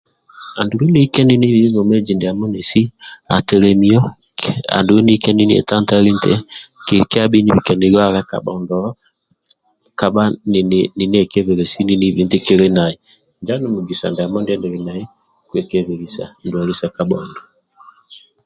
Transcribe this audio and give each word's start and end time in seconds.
Andulu 0.59 0.85
nilike 0.89 1.21
ninibi 1.23 1.73
vwomezi 1.73 2.11
ndiamo 2.15 2.45
nesi 2.51 2.81
atelemio 3.35 4.01
andulu 4.77 4.99
nilike 5.03 5.31
ninietantali 5.35 6.09
nti 6.17 6.33
kikibika 6.85 7.73
nilwalq 7.77 8.25
kabhondo 8.31 8.77
kabha 9.99 10.23
niniekebelesi 10.99 11.79
ninibi 11.87 12.21
nti 12.23 12.37
kili 12.45 12.67
nai 12.77 12.95
injo 13.39 13.51
andulu 13.53 13.73
mugisa 13.79 14.05
ndie 14.09 14.57
nili 14.61 14.79
nai 14.87 15.03